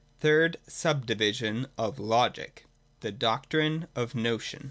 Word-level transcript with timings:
THIRD 0.21 0.57
SUB 0.67 1.05
DIVISION 1.05 1.67
OF 1.77 1.99
LOGIC. 1.99 2.65
THE 3.01 3.11
DOCTRINE 3.11 3.87
OF 3.95 4.13
THE 4.13 4.17
NOTION. 4.19 4.59